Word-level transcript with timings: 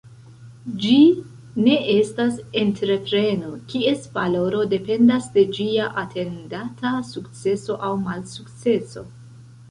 Ĝi 0.83 0.93
ne 1.65 1.73
estas 1.95 2.37
entrepreno, 2.61 3.51
kies 3.73 4.07
valoro 4.15 4.61
dependas 4.71 5.27
de 5.35 5.43
ĝia 5.57 5.89
atendata 6.05 6.93
sukceso 7.11 7.77
aŭ 7.89 7.91
malsukceso. 8.07 9.05